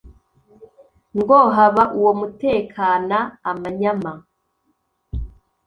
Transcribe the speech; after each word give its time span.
Ngo 1.17 1.39
"haba 1.55 1.83
uwo 1.97 2.11
mutekana 2.19 3.17
amanyama, 3.49 4.11